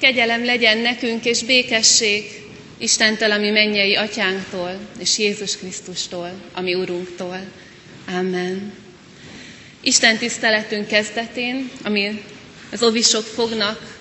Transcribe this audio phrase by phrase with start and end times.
[0.00, 2.24] Kegyelem legyen nekünk és békesség
[2.78, 7.40] Istentől, ami mennyei atyánktól, és Jézus Krisztustól, ami Urunktól.
[8.08, 8.72] Amen.
[9.80, 12.22] Isten tiszteletünk kezdetén, ami
[12.72, 13.98] az ovisok fognak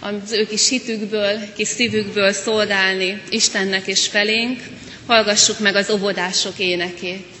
[0.00, 4.60] az ő kis hitükből, kis szívükből szolgálni Istennek és felénk,
[5.06, 7.31] hallgassuk meg az óvodások énekét.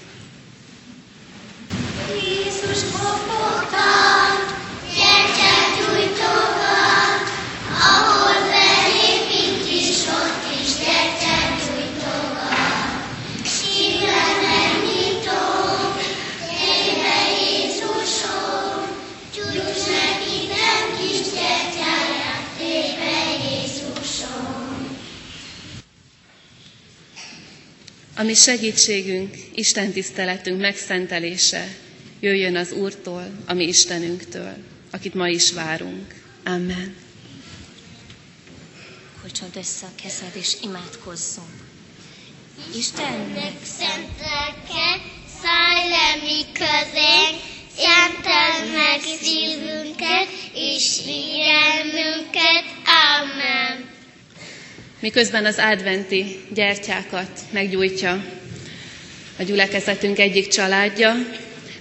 [28.22, 31.68] A mi segítségünk, Isten tiszteletünk megszentelése
[32.20, 34.54] jöjjön az Úrtól, a mi Istenünktől,
[34.90, 36.14] akit ma is várunk.
[36.44, 36.96] Amen.
[39.20, 41.48] Kulcsold össze a kezed és imádkozzunk.
[42.76, 45.02] Istennek Istennek szent lelke,
[45.42, 47.40] szállj le mi közénk,
[47.76, 52.64] szenteld meg szívünket és figyelmünket.
[53.20, 53.71] Amen.
[55.02, 58.24] Miközben az adventi gyertyákat meggyújtja
[59.38, 61.14] a gyülekezetünk egyik családja,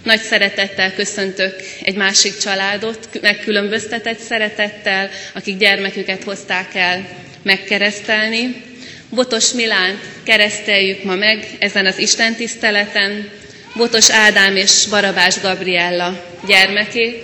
[0.03, 7.07] nagy szeretettel köszöntök egy másik családot, megkülönböztetett szeretettel, akik gyermeküket hozták el
[7.43, 8.61] megkeresztelni.
[9.09, 13.29] Botos Milánt kereszteljük ma meg ezen az Isten tiszteleten,
[13.75, 17.23] Botos Ádám és Barabás Gabriella gyermekét.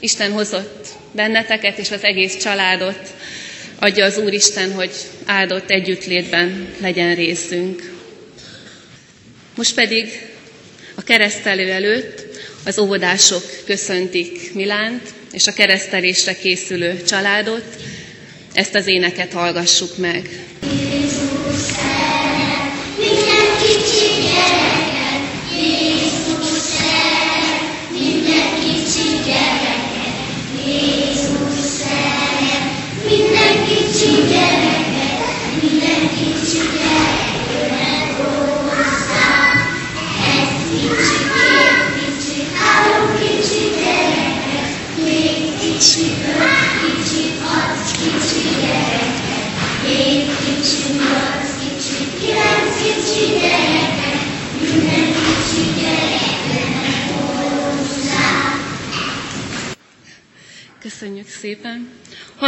[0.00, 3.00] Isten hozott benneteket és az egész családot,
[3.78, 4.90] adja az Úristen, hogy
[5.24, 7.92] áldott együttlétben legyen részünk.
[9.56, 10.26] Most pedig
[10.94, 12.26] a keresztelő előtt
[12.64, 17.64] az óvodások köszöntik Milánt és a keresztelésre készülő családot.
[18.52, 20.28] Ezt az éneket hallgassuk meg.
[22.98, 24.07] Minden kicsi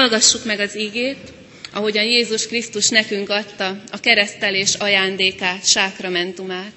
[0.00, 1.32] Hallgassuk meg az ígét,
[1.72, 6.72] ahogyan Jézus Krisztus nekünk adta a keresztelés ajándékát, sákramentumát.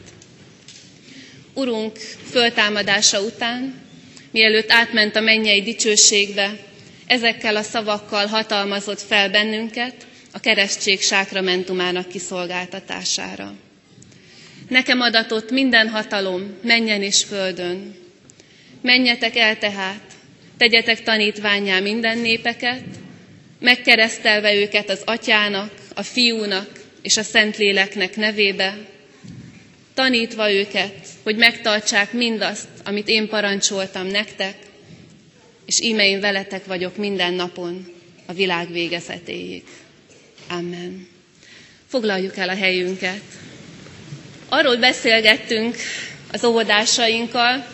[1.53, 1.97] Urunk
[2.31, 3.81] föltámadása után,
[4.31, 6.57] mielőtt átment a mennyei dicsőségbe,
[7.07, 13.53] ezekkel a szavakkal hatalmazott fel bennünket a keresztség sákramentumának kiszolgáltatására.
[14.69, 17.95] Nekem adatott minden hatalom menjen és földön.
[18.81, 20.01] Menjetek el tehát,
[20.57, 22.83] tegyetek tanítványá minden népeket,
[23.63, 26.69] megkeresztelve őket az atyának, a fiúnak
[27.01, 28.77] és a szentléleknek nevébe,
[29.93, 30.93] tanítva őket,
[31.23, 34.55] hogy megtartsák mindazt, amit én parancsoltam nektek,
[35.65, 37.93] és íme én veletek vagyok minden napon
[38.25, 39.63] a világ végezetéig.
[40.49, 41.07] Amen.
[41.87, 43.21] Foglaljuk el a helyünket.
[44.49, 45.75] Arról beszélgettünk
[46.31, 47.65] az óvodásainkkal,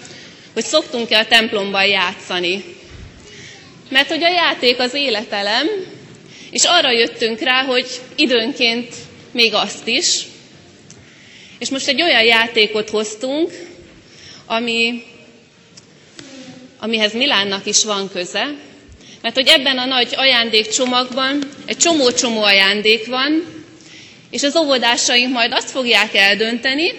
[0.54, 2.64] hogy szoktunk-e a templomban játszani.
[3.90, 5.68] Mert hogy a játék az életelem,
[6.52, 8.94] és arra jöttünk rá, hogy időnként
[9.32, 10.22] még azt is.
[11.60, 13.52] És most egy olyan játékot hoztunk,
[14.46, 15.04] ami,
[16.80, 18.56] amihez Milánnak is van köze,
[19.22, 23.58] mert hogy ebben a nagy ajándékcsomagban egy csomó-csomó ajándék van,
[24.30, 26.92] és az óvodásaink majd azt fogják eldönteni,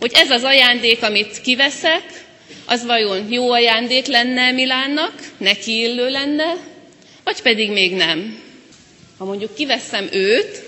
[0.00, 2.25] hogy ez az ajándék, amit kiveszek,
[2.66, 6.54] az vajon jó ajándék lenne Milánnak, neki illő lenne,
[7.24, 8.42] vagy pedig még nem.
[9.18, 10.64] Ha mondjuk kiveszem őt,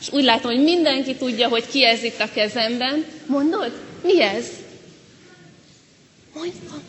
[0.00, 3.72] és úgy látom, hogy mindenki tudja, hogy ki ez itt a kezemben, mondod,
[4.02, 4.46] mi ez?
[6.34, 6.82] Mondjam.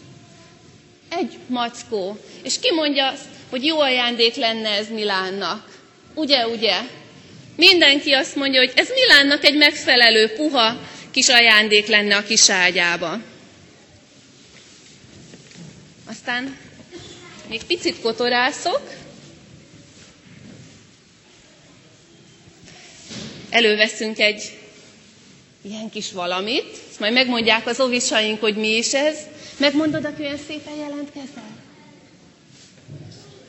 [1.10, 2.18] Egy mackó.
[2.44, 3.14] És ki mondja
[3.54, 5.68] hogy jó ajándék lenne ez Milánnak?
[6.14, 6.76] Ugye, ugye?
[7.56, 10.78] Mindenki azt mondja, hogy ez Milánnak egy megfelelő, puha
[11.14, 13.20] kis ajándék lenne a kis ágyába.
[16.06, 16.58] Aztán
[17.50, 18.82] még picit kotorászok,
[23.50, 24.58] előveszünk egy
[25.62, 29.18] ilyen kis valamit, és majd megmondják az ovisaink, hogy mi is ez.
[29.58, 31.48] Megmondod, aki olyan szépen jelentkezel?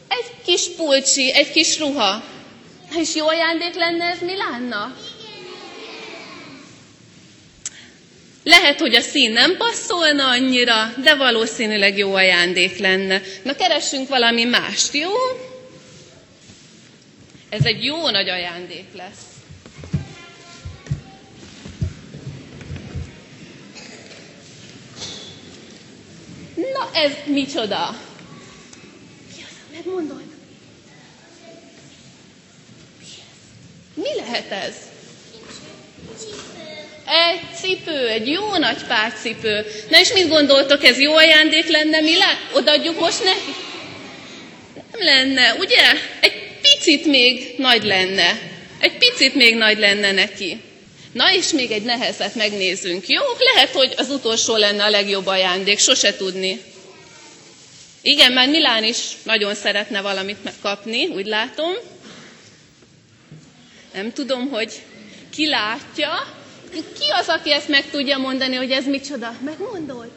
[0.09, 2.25] Egy kis pulcsi, egy kis ruha.
[2.99, 4.97] És jó ajándék lenne ez Milánna?
[8.45, 13.21] Lehet, hogy a szín nem passzolna annyira, de valószínűleg jó ajándék lenne.
[13.43, 15.11] Na, keressünk valami mást, jó?
[17.49, 19.23] Ez egy jó nagy ajándék lesz.
[26.55, 27.99] Na, ez micsoda?
[29.73, 30.23] Megmondod?
[33.95, 34.75] Mi lehet ez?
[37.07, 39.67] Egy cipő, egy jó nagy párcipő.
[39.91, 42.37] Na és mit gondoltok, ez jó ajándék lenne, Milán?
[42.53, 43.55] Odaadjuk most neki?
[44.75, 45.83] Nem lenne, ugye?
[46.21, 48.39] Egy picit még nagy lenne.
[48.79, 50.61] Egy picit még nagy lenne neki.
[51.13, 53.23] Na és még egy nehezet megnézzünk, jó?
[53.55, 56.61] Lehet, hogy az utolsó lenne a legjobb ajándék, sose tudni.
[58.03, 61.73] Igen, már Milán is nagyon szeretne valamit kapni, úgy látom.
[63.95, 64.73] Nem tudom, hogy
[65.31, 66.43] ki látja.
[66.83, 69.35] Ki az, aki ezt meg tudja mondani, hogy ez micsoda?
[69.45, 70.11] Megmondod?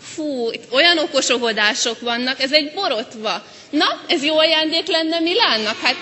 [0.00, 3.44] Fú, itt olyan okos óvodások vannak, ez egy borotva.
[3.70, 5.80] Na, ez jó ajándék lenne Milánnak?
[5.80, 5.96] Hát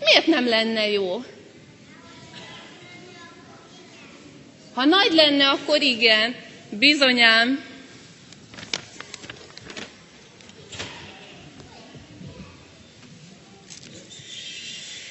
[0.00, 1.24] miért nem lenne jó?
[4.74, 6.36] Ha nagy lenne, akkor igen,
[6.70, 7.64] bizonyám.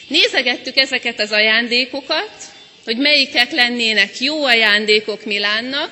[0.07, 2.50] Nézegettük ezeket az ajándékokat,
[2.83, 5.91] hogy melyikek lennének jó ajándékok Milánnak,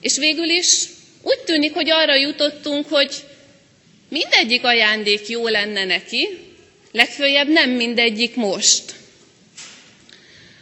[0.00, 0.84] és végül is
[1.22, 3.14] úgy tűnik, hogy arra jutottunk, hogy
[4.08, 6.28] mindegyik ajándék jó lenne neki,
[6.92, 8.82] legfőjebb nem mindegyik most.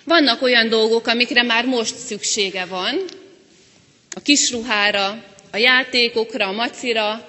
[0.05, 3.05] Vannak olyan dolgok, amikre már most szüksége van,
[4.15, 7.29] a kisruhára, a játékokra, a macira,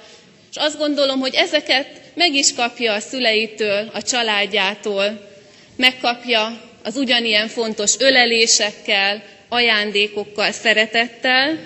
[0.50, 5.30] és azt gondolom, hogy ezeket meg is kapja a szüleitől, a családjától,
[5.76, 11.60] megkapja az ugyanilyen fontos ölelésekkel, ajándékokkal, szeretettel.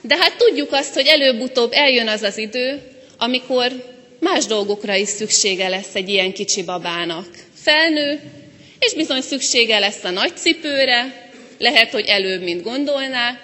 [0.00, 2.82] De hát tudjuk azt, hogy előbb-utóbb eljön az az idő,
[3.18, 7.26] amikor más dolgokra is szüksége lesz egy ilyen kicsi babának.
[7.62, 8.20] Felnő,
[8.78, 13.40] és bizony szüksége lesz a nagy cipőre, lehet, hogy előbb, mint gondolnák,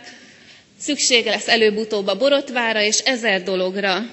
[0.80, 4.06] szüksége lesz előbb-utóbb a borotvára és ezer dologra.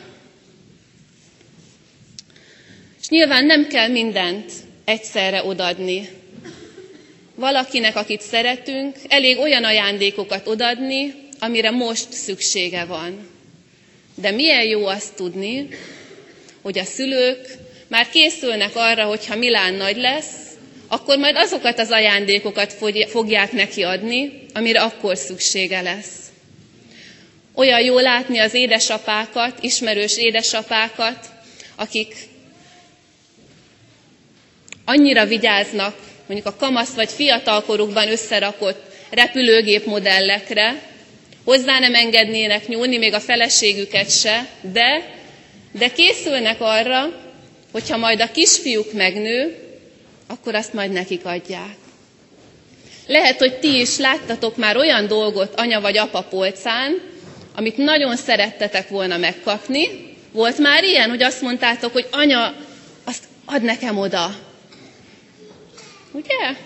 [3.01, 4.51] És nyilván nem kell mindent
[4.87, 6.09] egyszerre odadni.
[7.35, 13.29] Valakinek, akit szeretünk, elég olyan ajándékokat odadni, amire most szüksége van.
[14.15, 15.67] De milyen jó azt tudni,
[16.61, 17.47] hogy a szülők
[17.87, 20.33] már készülnek arra, hogy ha Milán nagy lesz,
[20.87, 22.73] akkor majd azokat az ajándékokat
[23.07, 26.15] fogják neki adni, amire akkor szüksége lesz.
[27.53, 31.25] Olyan jó látni az édesapákat, ismerős édesapákat,
[31.75, 32.15] akik
[34.89, 35.95] annyira vigyáznak
[36.27, 40.81] mondjuk a kamasz vagy fiatalkorukban összerakott repülőgép modellekre,
[41.43, 45.13] hozzá nem engednének nyúlni, még a feleségüket se, de,
[45.71, 47.21] de készülnek arra,
[47.71, 49.55] hogyha majd a kisfiúk megnő,
[50.27, 51.75] akkor azt majd nekik adják.
[53.07, 57.01] Lehet, hogy ti is láttatok már olyan dolgot anya vagy apa polcán,
[57.55, 60.15] amit nagyon szerettetek volna megkapni.
[60.31, 62.56] Volt már ilyen, hogy azt mondtátok, hogy anya,
[63.03, 64.46] azt ad nekem oda.
[66.18, 66.57] Ugye?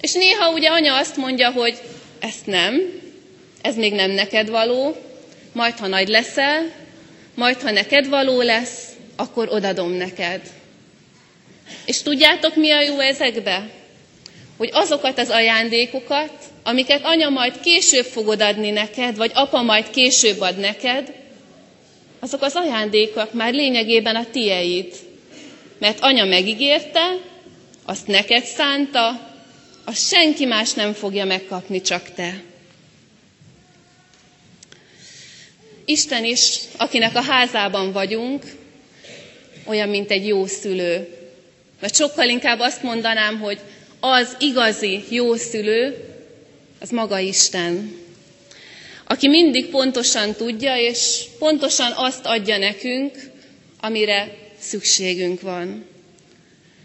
[0.00, 1.78] És néha ugye anya azt mondja, hogy
[2.18, 3.00] ezt nem,
[3.62, 4.96] ez még nem neked való,
[5.52, 6.72] majd ha nagy leszel,
[7.34, 10.40] majd ha neked való lesz, akkor odadom neked.
[11.84, 13.70] És tudjátok, mi a jó ezekbe?
[14.56, 20.40] Hogy azokat az ajándékokat, amiket anya majd később fogod adni neked, vagy apa majd később
[20.40, 21.12] ad neked,
[22.20, 24.94] azok az ajándékok már lényegében a tieid.
[25.78, 27.16] Mert anya megígérte,
[27.88, 29.30] azt neked szánta,
[29.84, 32.42] azt senki más nem fogja megkapni, csak te.
[35.84, 38.44] Isten is, akinek a házában vagyunk,
[39.64, 41.16] olyan, mint egy jó szülő.
[41.80, 43.58] Vagy sokkal inkább azt mondanám, hogy
[44.00, 46.04] az igazi jó szülő,
[46.80, 47.96] az maga Isten.
[49.04, 53.30] Aki mindig pontosan tudja, és pontosan azt adja nekünk,
[53.80, 55.84] amire szükségünk van.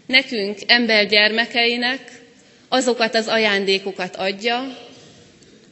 [0.06, 2.22] Nekünk, embergyermekeinek
[2.68, 4.78] azokat az ajándékokat adja,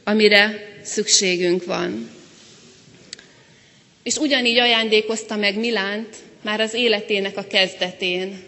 [0.03, 2.09] amire szükségünk van.
[4.03, 8.43] És ugyanígy ajándékozta meg Milánt már az életének a kezdetén.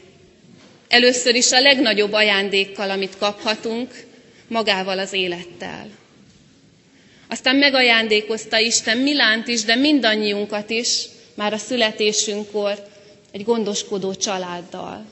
[0.88, 4.04] Először is a legnagyobb ajándékkal, amit kaphatunk,
[4.48, 5.89] magával az élettel.
[7.30, 12.88] Aztán megajándékozta Isten Milánt is, de mindannyiunkat is már a születésünkkor
[13.32, 15.06] egy gondoskodó családdal.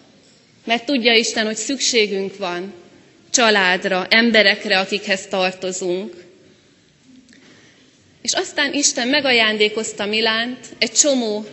[0.64, 2.74] Mert tudja Isten, hogy szükségünk van
[3.32, 6.24] családra, emberekre, akikhez tartozunk.
[8.22, 11.46] És aztán Isten megajándékozta Milánt egy csomó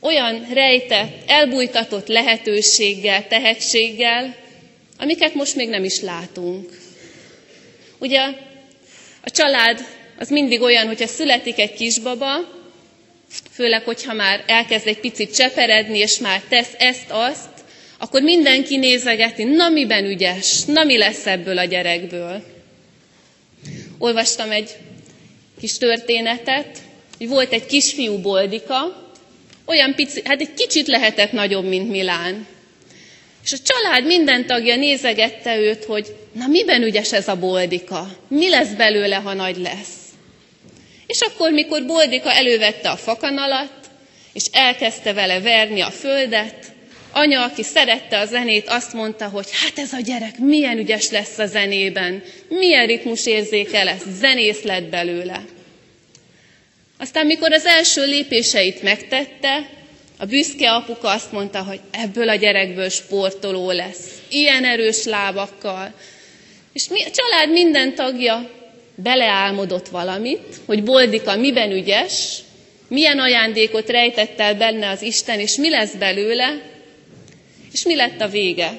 [0.00, 4.36] olyan rejtett, elbújtatott lehetőséggel, tehetséggel,
[4.98, 6.78] amiket most még nem is látunk.
[7.98, 8.20] Ugye
[9.24, 9.84] a család
[10.18, 12.36] az mindig olyan, hogyha születik egy kisbaba,
[13.52, 17.48] főleg, hogyha már elkezd egy picit cseperedni, és már tesz ezt-azt,
[17.98, 22.42] akkor mindenki nézegeti, na miben ügyes, na mi lesz ebből a gyerekből.
[23.98, 24.76] Olvastam egy
[25.60, 26.78] kis történetet,
[27.18, 29.06] hogy volt egy kisfiú Boldika,
[29.64, 32.46] olyan pici, hát egy kicsit lehetett nagyobb, mint Milán.
[33.44, 38.48] És a család minden tagja nézegette őt, hogy na miben ügyes ez a Boldika, mi
[38.48, 39.94] lesz belőle, ha nagy lesz.
[41.06, 43.72] És akkor, mikor Boldika elővette a fakanalat,
[44.32, 46.72] és elkezdte vele verni a földet,
[47.12, 51.38] anya, aki szerette a zenét, azt mondta, hogy hát ez a gyerek milyen ügyes lesz
[51.38, 55.44] a zenében, milyen ritmusérzéke lesz, zenész lett belőle.
[56.98, 59.68] Aztán, mikor az első lépéseit megtette,
[60.18, 65.94] a büszke apuka azt mondta, hogy ebből a gyerekből sportoló lesz, ilyen erős lábakkal.
[66.72, 68.50] És mi, a család minden tagja
[68.94, 72.38] beleálmodott valamit, hogy Boldika miben ügyes,
[72.88, 76.60] milyen ajándékot rejtett el benne az Isten, és mi lesz belőle,
[77.78, 78.78] és mi lett a vége.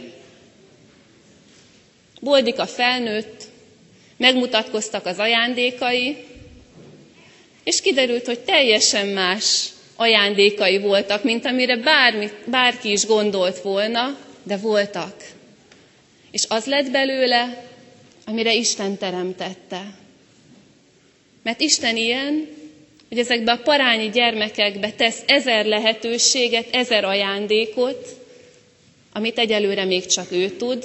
[2.22, 3.44] Boldika felnőtt,
[4.18, 6.18] megmutatkoztak az ajándékai,
[7.64, 14.58] és kiderült, hogy teljesen más ajándékai voltak, mint amire bármi, bárki is gondolt volna, de
[14.58, 15.16] voltak.
[16.32, 17.66] És az lett belőle,
[18.26, 19.82] amire Isten teremtette.
[21.44, 22.48] Mert Isten ilyen,
[23.10, 28.19] hogy ezekbe a parányi gyermekekbe tesz ezer lehetőséget, ezer ajándékot,
[29.14, 30.84] amit egyelőre még csak ő tud,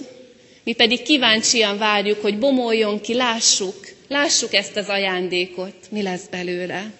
[0.65, 6.91] mi pedig kíváncsian várjuk, hogy bomoljon ki, lássuk, lássuk ezt az ajándékot, mi lesz belőle.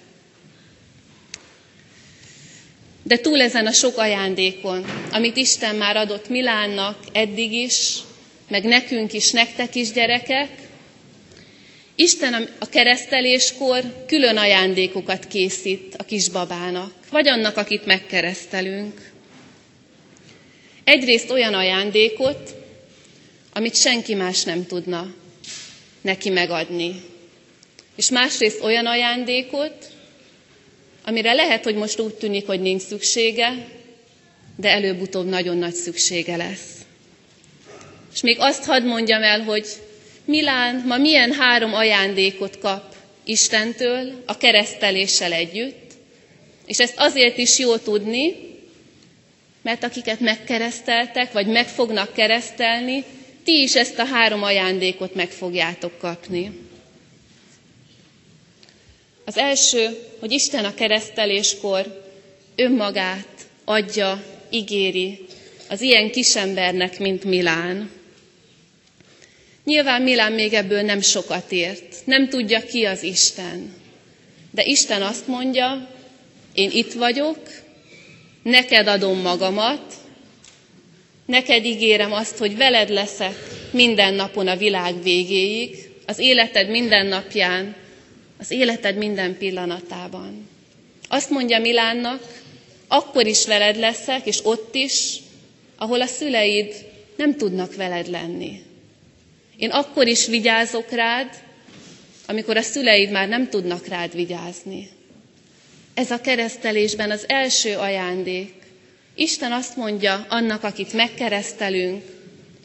[3.03, 7.97] De túl ezen a sok ajándékon, amit Isten már adott Milánnak eddig is,
[8.49, 10.49] meg nekünk is, nektek is gyerekek,
[11.97, 19.13] Isten a kereszteléskor külön ajándékokat készít a kisbabának, vagy annak, akit megkeresztelünk.
[20.85, 22.55] Egyrészt olyan ajándékot,
[23.53, 25.15] amit senki más nem tudna
[26.01, 27.03] neki megadni.
[27.97, 29.91] És másrészt olyan ajándékot,
[31.05, 33.69] amire lehet, hogy most úgy tűnik, hogy nincs szüksége,
[34.57, 36.71] de előbb-utóbb nagyon nagy szüksége lesz.
[38.15, 39.67] És még azt hadd mondjam el, hogy
[40.25, 45.93] Milán ma milyen három ajándékot kap Istentől a kereszteléssel együtt,
[46.67, 48.35] és ezt azért is jó tudni,
[49.65, 53.05] mert akiket megkereszteltek, vagy meg fognak keresztelni,
[53.45, 56.51] ti is ezt a három ajándékot meg fogjátok kapni.
[59.25, 62.03] Az első, hogy Isten a kereszteléskor
[62.57, 63.29] önmagát
[63.65, 65.25] adja, ígéri
[65.69, 67.91] az ilyen kisembernek, mint Milán.
[69.65, 73.75] Nyilván Milán még ebből nem sokat ért, nem tudja ki az Isten.
[74.51, 75.89] De Isten azt mondja,
[76.55, 77.64] én itt vagyok,
[78.45, 79.95] neked adom magamat,
[81.27, 83.37] neked ígérem azt, hogy veled leszek
[83.71, 87.77] minden napon a világ végéig, az életed minden napján,
[88.39, 90.49] az életed minden pillanatában.
[91.09, 92.43] Azt mondja Milánnak,
[92.89, 95.17] akkor is veled leszek, és ott is,
[95.77, 96.75] ahol a szüleid
[97.17, 98.63] nem tudnak veled lenni.
[99.57, 101.29] Én akkor is vigyázok rád,
[102.27, 104.89] amikor a szüleid már nem tudnak rád vigyázni.
[105.95, 108.53] Ez a keresztelésben az első ajándék.
[109.15, 112.03] Isten azt mondja annak, akit megkeresztelünk,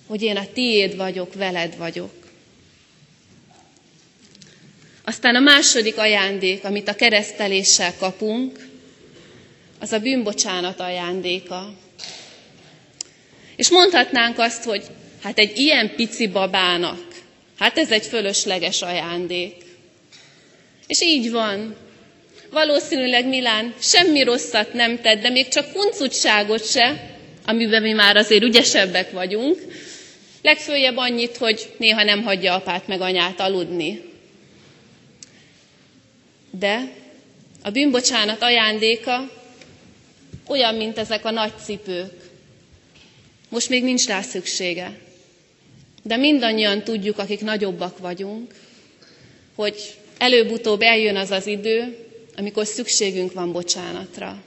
[0.08, 2.14] hogy én a tiéd vagyok, veled vagyok.
[5.04, 8.68] Aztán a második ajándék, amit a kereszteléssel kapunk,
[9.80, 11.74] az a bűnbocsánat ajándéka.
[13.56, 14.84] És mondhatnánk azt, hogy
[15.24, 17.08] hát egy ilyen pici babának,
[17.58, 19.56] hát ez egy fölösleges ajándék.
[20.88, 21.76] És így van.
[22.52, 28.44] Valószínűleg Milán semmi rosszat nem tett, de még csak kuncutságot se, amiben mi már azért
[28.44, 29.58] ügyesebbek vagyunk.
[30.42, 34.02] Legfőjebb annyit, hogy néha nem hagyja apát meg anyát aludni.
[36.52, 36.92] De
[37.64, 39.30] a bűnbocsánat ajándéka
[40.48, 42.12] olyan, mint ezek a nagy cipők.
[43.50, 44.98] Most még nincs rá szüksége.
[46.04, 48.54] De mindannyian tudjuk, akik nagyobbak vagyunk,
[49.56, 49.76] hogy
[50.18, 52.09] előbb-utóbb eljön az az idő,
[52.40, 54.42] amikor szükségünk van bocsánatra.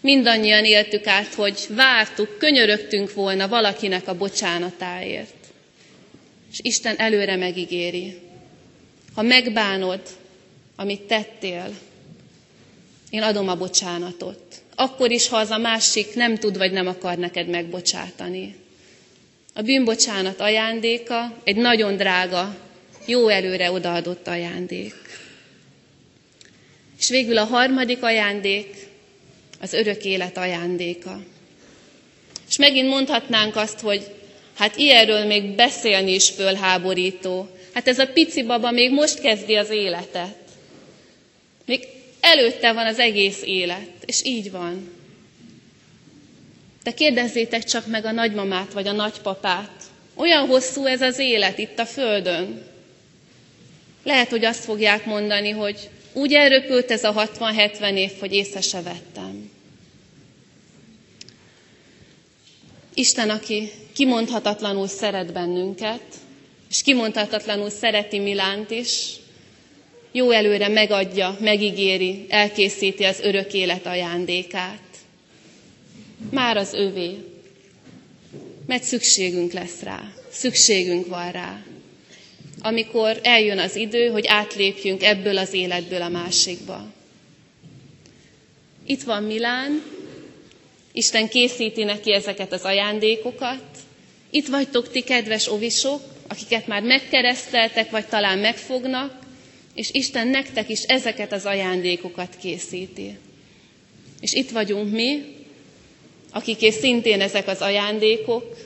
[0.00, 5.34] mindannyian éltük át, hogy vártuk, könyörögtünk volna valakinek a bocsánatáért.
[6.52, 8.18] És Isten előre megígéri,
[9.14, 10.00] ha megbánod,
[10.76, 11.78] amit tettél,
[13.10, 14.62] én adom a bocsánatot.
[14.74, 18.56] Akkor is, ha az a másik nem tud vagy nem akar neked megbocsátani.
[19.54, 22.56] A bűnbocsánat ajándéka egy nagyon drága,
[23.06, 24.94] jó előre odaadott ajándék.
[26.98, 28.86] És végül a harmadik ajándék
[29.60, 31.20] az örök élet ajándéka.
[32.48, 34.10] És megint mondhatnánk azt, hogy
[34.56, 37.48] hát ilyenről még beszélni is fölháborító.
[37.72, 40.36] Hát ez a pici baba még most kezdi az életet.
[41.64, 41.86] Még
[42.20, 44.94] előtte van az egész élet, és így van.
[46.82, 49.82] De kérdezzétek csak meg a nagymamát vagy a nagypapát.
[50.14, 52.62] Olyan hosszú ez az élet itt a földön.
[54.04, 58.82] Lehet, hogy azt fogják mondani, hogy úgy elröpült ez a 60-70 év, hogy észre se
[58.82, 59.50] vettem.
[62.94, 66.00] Isten, aki kimondhatatlanul szeret bennünket,
[66.70, 69.12] és kimondhatatlanul szereti Milánt is,
[70.12, 74.80] jó előre megadja, megígéri, elkészíti az örök élet ajándékát.
[76.30, 77.16] Már az övé,
[78.66, 81.62] mert szükségünk lesz rá, szükségünk van rá.
[82.66, 86.84] Amikor eljön az idő, hogy átlépjünk ebből az életből a másikba.
[88.86, 89.82] Itt van Milán,
[90.92, 93.62] Isten készíti neki ezeket az ajándékokat.
[94.30, 99.18] Itt vagytok ti, kedves ovisok, akiket már megkereszteltek, vagy talán megfognak,
[99.74, 103.18] és Isten nektek is ezeket az ajándékokat készíti.
[104.20, 105.22] És itt vagyunk mi,
[106.30, 108.56] akiké szintén ezek az ajándékok,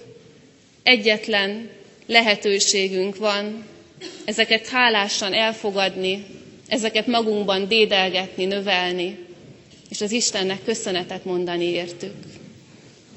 [0.82, 1.70] egyetlen
[2.06, 3.64] lehetőségünk van
[4.24, 6.24] ezeket hálásan elfogadni,
[6.68, 9.18] ezeket magunkban dédelgetni, növelni,
[9.88, 12.14] és az Istennek köszönetet mondani értük.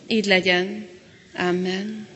[0.07, 0.87] Így legyen.
[1.37, 2.08] Amen.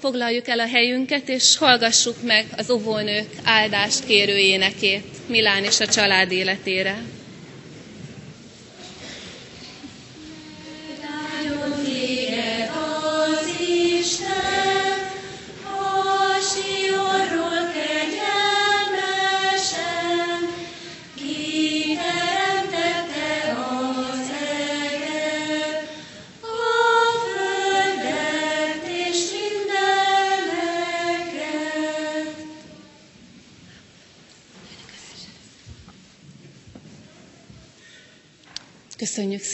[0.00, 5.86] Foglaljuk el a helyünket, és hallgassuk meg az óvónők áldást kérő énekét Milán és a
[5.86, 7.02] család életére.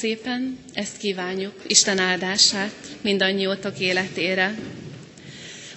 [0.03, 4.55] Szépen, ezt kívánjuk, Isten áldását mindannyiótok életére.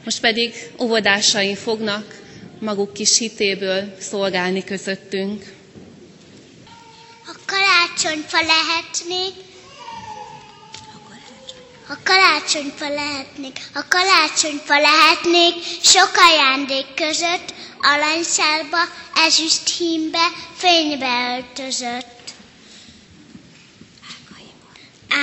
[0.03, 2.21] Most pedig óvodásaink fognak
[2.59, 5.43] maguk kis hitéből szolgálni közöttünk.
[7.25, 9.33] A karácsonyfa lehetnék,
[11.89, 18.77] a karácsonyfa lehetnék, a karácsonyfa lehetnék sok ajándék között, aranyszárba,
[19.27, 22.14] ezüst hímbe, fénybe öltözött.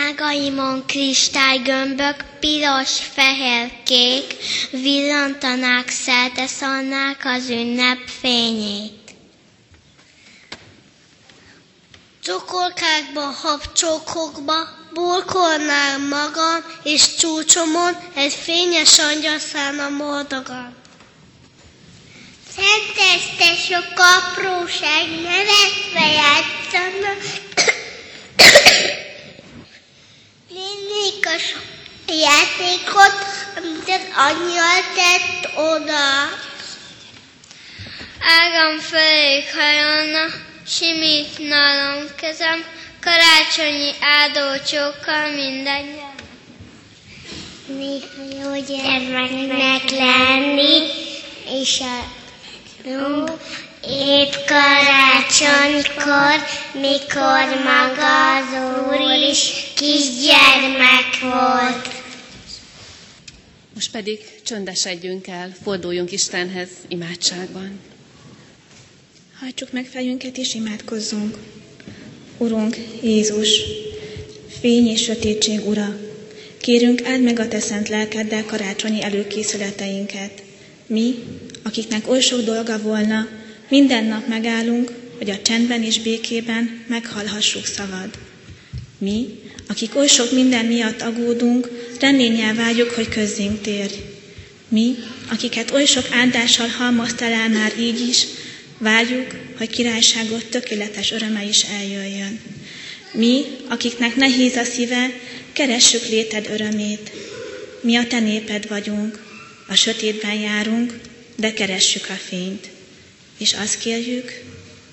[0.08, 4.36] Ágaimon kristálygömbök, piros, fehér, kék,
[4.70, 9.14] villantanák, szelteszannák az ünnep fényét.
[12.22, 14.54] Cukorkákba, habcsókokba
[14.92, 20.74] burkolnám magam, és csúcsomon egy fényes angyal szállna boldogan.
[22.56, 27.51] Szenteste sok apróság nevetve játszanak,
[32.06, 33.14] A játékot,
[33.56, 34.62] amit az anyja
[34.94, 36.28] tett oda.
[38.20, 40.34] Ágam felék hajolna,
[40.66, 42.64] simít nálam kezem,
[43.00, 46.14] karácsonyi áldócsókkal mindannyian.
[47.66, 50.80] Néha jó gyermeknek lenni,
[51.46, 52.04] és a
[53.88, 56.34] Épp karácsonykor,
[56.72, 58.46] mikor maga az
[58.86, 61.88] Úr is kisgyermek volt.
[63.74, 67.80] Most pedig csöndesedjünk el, forduljunk Istenhez imádságban.
[69.40, 71.36] Hajtsuk meg fejünket és imádkozzunk.
[72.38, 73.60] Urunk, Jézus,
[74.60, 75.96] fény és sötétség Ura,
[76.60, 80.42] kérünk áld meg a Te szent lelkeddel karácsonyi előkészületeinket.
[80.86, 81.14] Mi,
[81.62, 83.28] akiknek oly sok dolga volna,
[83.72, 88.10] minden nap megállunk, hogy a csendben és békében meghallhassuk szavad.
[88.98, 89.26] Mi,
[89.68, 91.68] akik oly sok minden miatt agódunk,
[92.00, 93.94] reménnyel vágyjuk, hogy közzénk térj.
[94.68, 94.94] Mi,
[95.30, 98.24] akiket oly sok áldással halmoztál el már így is,
[98.78, 99.26] vágyjuk,
[99.58, 102.40] hogy királyságot tökéletes öröme is eljöjjön.
[103.12, 105.10] Mi, akiknek nehéz a szíve,
[105.52, 107.12] keressük léted örömét.
[107.80, 109.24] Mi a te néped vagyunk,
[109.68, 110.98] a sötétben járunk,
[111.36, 112.71] de keressük a fényt.
[113.42, 114.42] És azt kérjük,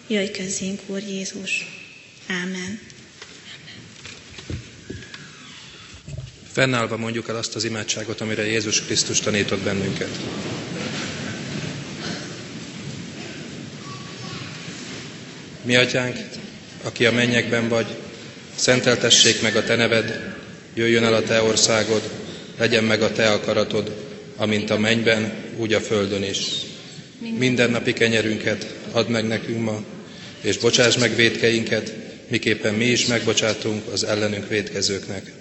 [0.07, 1.65] jöjj közénk, Úr Jézus.
[2.27, 2.79] Ámen.
[6.51, 10.09] Fennállva mondjuk el azt az imádságot, amire Jézus Krisztus tanított bennünket.
[15.61, 16.17] Mi atyánk,
[16.83, 17.87] aki a mennyekben vagy,
[18.55, 20.35] szenteltessék meg a te neved,
[20.73, 22.09] jöjjön el a te országod,
[22.57, 26.68] legyen meg a te akaratod, amint a mennyben, úgy a földön is.
[27.19, 29.83] Minden napi kenyerünket add meg nekünk ma,
[30.41, 31.93] és bocsáss meg védkeinket,
[32.27, 35.31] miképpen mi is megbocsátunk az ellenünk védkezőknek.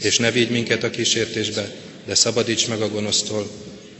[0.00, 1.70] És ne vigy minket a kísértésbe,
[2.06, 3.50] de szabadíts meg a gonosztól,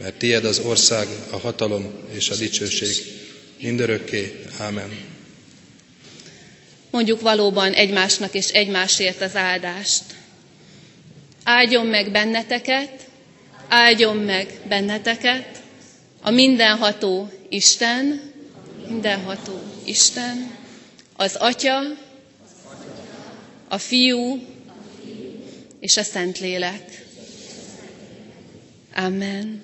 [0.01, 2.95] mert tied az ország, a hatalom és a dicsőség.
[3.61, 4.39] Mindörökké.
[4.57, 4.89] Ámen.
[6.91, 10.03] Mondjuk valóban egymásnak és egymásért az áldást.
[11.43, 13.07] Áldjon meg benneteket,
[13.67, 15.60] áldjon meg benneteket,
[16.21, 18.21] a mindenható Isten,
[18.87, 20.55] mindenható Isten,
[21.15, 21.79] az Atya,
[23.67, 24.39] a Fiú
[25.79, 27.05] és a Szentlélek.
[28.95, 29.63] Amen.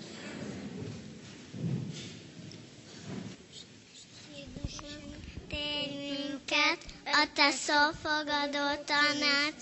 [7.11, 9.61] A te szófogadó tanács,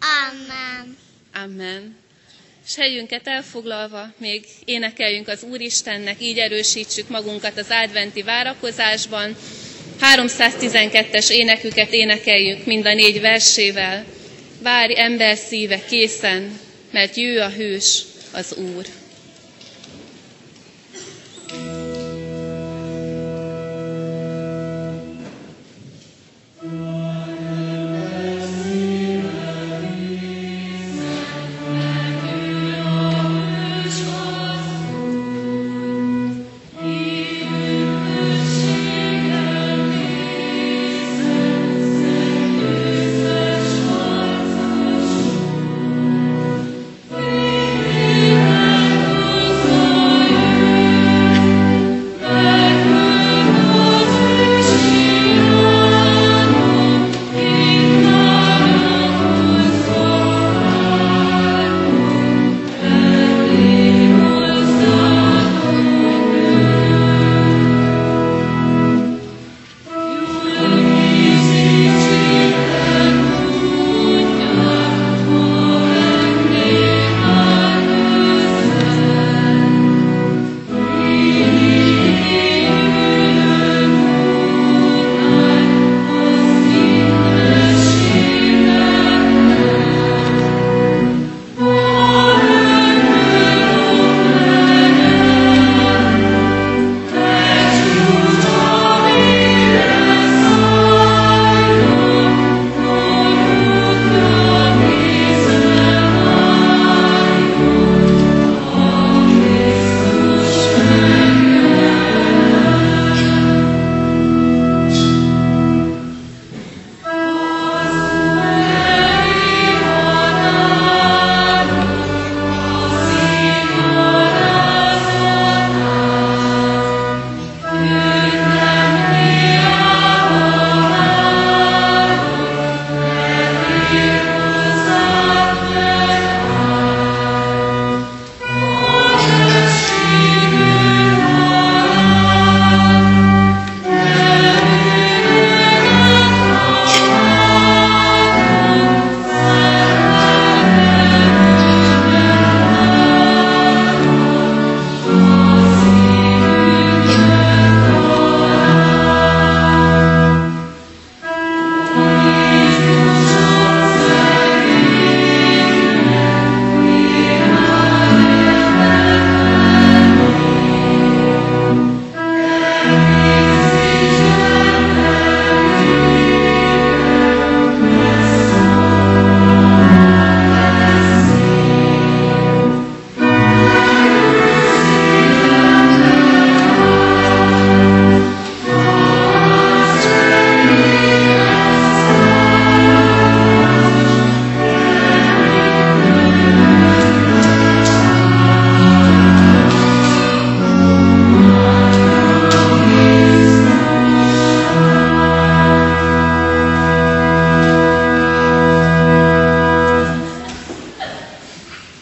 [0.00, 0.96] Amen.
[1.34, 1.96] Amen.
[2.68, 9.36] És helyünket elfoglalva még énekeljünk az Úristennek, így erősítsük magunkat az adventi várakozásban.
[10.16, 14.04] 312-es éneküket énekeljük mind a négy versével.
[14.62, 16.58] Várj ember szíve készen,
[16.90, 18.02] mert jő a hős,
[18.32, 18.84] az Úr.